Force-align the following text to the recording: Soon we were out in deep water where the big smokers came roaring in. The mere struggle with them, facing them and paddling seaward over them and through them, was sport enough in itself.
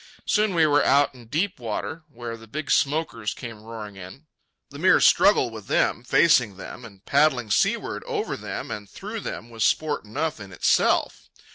Soon 0.25 0.55
we 0.55 0.65
were 0.65 0.83
out 0.83 1.13
in 1.13 1.27
deep 1.27 1.59
water 1.59 2.01
where 2.09 2.35
the 2.35 2.47
big 2.47 2.71
smokers 2.71 3.35
came 3.35 3.61
roaring 3.61 3.97
in. 3.97 4.25
The 4.71 4.79
mere 4.79 4.99
struggle 4.99 5.51
with 5.51 5.67
them, 5.67 6.03
facing 6.03 6.57
them 6.57 6.83
and 6.85 7.05
paddling 7.05 7.51
seaward 7.51 8.03
over 8.05 8.35
them 8.35 8.71
and 8.71 8.89
through 8.89 9.19
them, 9.19 9.51
was 9.51 9.63
sport 9.63 10.03
enough 10.03 10.39
in 10.39 10.51
itself. 10.51 11.29